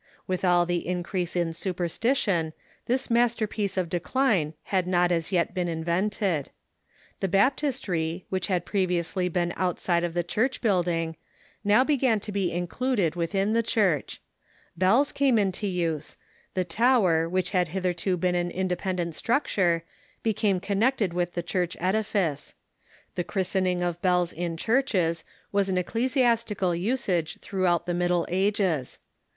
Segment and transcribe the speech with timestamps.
[0.25, 2.53] With all the increase in superstition,
[2.87, 6.49] this masterpiece of de cline had not as yet been invented.
[7.19, 11.17] The baptistery, which had previously been outside of the church building,
[11.63, 14.19] now be gan to be included within the church.
[14.75, 16.17] Bells came into use.
[16.55, 19.83] The tower, Avhich had hitherto been an independent structure,
[20.23, 22.55] became connected with the church edifice.
[23.13, 28.97] The christening of bells in churches was an ecclesiastical usage throughout the Middle Ages.